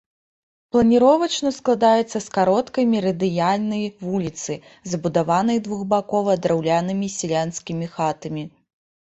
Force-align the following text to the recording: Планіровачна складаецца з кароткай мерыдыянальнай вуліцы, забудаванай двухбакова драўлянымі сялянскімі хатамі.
Планіровачна 0.75 1.49
складаецца 1.57 2.17
з 2.27 2.33
кароткай 2.37 2.87
мерыдыянальнай 2.95 3.83
вуліцы, 4.05 4.53
забудаванай 4.95 5.57
двухбакова 5.69 6.31
драўлянымі 6.47 7.07
сялянскімі 7.19 7.85
хатамі. 7.97 8.43